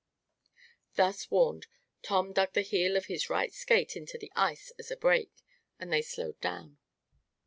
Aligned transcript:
Thus 0.95 1.29
warned, 1.29 1.67
Tom 2.01 2.33
dug 2.33 2.53
the 2.53 2.63
heel 2.63 2.97
of 2.97 3.05
his 3.05 3.29
right 3.29 3.53
skate 3.53 3.95
into 3.95 4.17
the 4.17 4.31
ice 4.35 4.71
as 4.79 4.89
a 4.89 4.97
brake, 4.97 5.43
and 5.79 5.93
they 5.93 6.01
slowed 6.01 6.41
down. 6.41 6.79